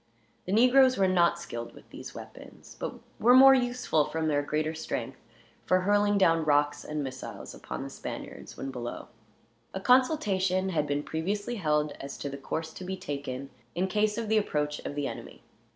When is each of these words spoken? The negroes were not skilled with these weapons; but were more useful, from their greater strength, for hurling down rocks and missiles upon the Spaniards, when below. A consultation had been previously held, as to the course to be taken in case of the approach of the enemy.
The 0.45 0.51
negroes 0.51 0.97
were 0.97 1.07
not 1.07 1.37
skilled 1.37 1.75
with 1.75 1.91
these 1.91 2.15
weapons; 2.15 2.75
but 2.79 2.95
were 3.19 3.35
more 3.35 3.53
useful, 3.53 4.05
from 4.05 4.27
their 4.27 4.41
greater 4.41 4.73
strength, 4.73 5.19
for 5.67 5.81
hurling 5.81 6.17
down 6.17 6.43
rocks 6.43 6.83
and 6.83 7.03
missiles 7.03 7.53
upon 7.53 7.83
the 7.83 7.89
Spaniards, 7.91 8.57
when 8.57 8.71
below. 8.71 9.09
A 9.75 9.79
consultation 9.79 10.69
had 10.69 10.87
been 10.87 11.03
previously 11.03 11.57
held, 11.57 11.91
as 12.01 12.17
to 12.17 12.29
the 12.29 12.37
course 12.37 12.73
to 12.73 12.83
be 12.83 12.97
taken 12.97 13.51
in 13.75 13.85
case 13.85 14.17
of 14.17 14.27
the 14.27 14.39
approach 14.39 14.79
of 14.79 14.95
the 14.95 15.05
enemy. 15.07 15.43